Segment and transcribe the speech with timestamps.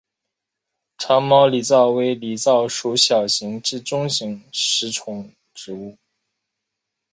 [0.97, 5.95] 长毛狸藻为狸藻属小型至中型食虫植物。